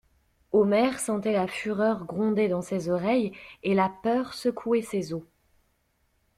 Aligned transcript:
Omer 0.51 0.97
sentait 0.97 1.33
la 1.33 1.45
fureur 1.45 2.05
gronder 2.05 2.47
dans 2.47 2.63
ses 2.63 2.89
oreilles, 2.89 3.33
et 3.61 3.75
la 3.75 3.93
peur 4.01 4.33
secouer 4.33 4.81
ses 4.81 5.13
os. 5.13 5.21